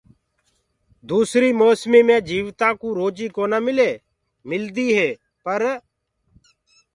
دوسريٚ 1.09 1.57
موسميٚ 1.61 2.03
مي 2.07 2.17
جيوتآنٚ 2.27 2.77
ڪو 2.81 2.87
روجيٚ 2.99 3.33
ڪونآ 3.35 3.57
ملي 3.65 3.91
ملدي 4.49 4.87
هي 4.97 5.09
پر 5.43 5.61